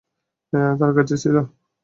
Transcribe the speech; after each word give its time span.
তার 0.79 0.91
কাছে 0.97 1.15
ছিল? 1.23 1.35